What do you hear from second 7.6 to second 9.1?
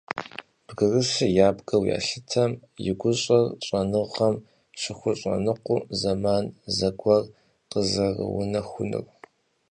къызэрыунэхунур.